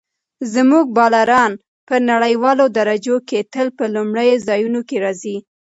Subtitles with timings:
[0.53, 1.51] زموږ بالران
[1.87, 5.37] په نړیوالو درجو کې تل په لومړیو ځایونو کې راځي.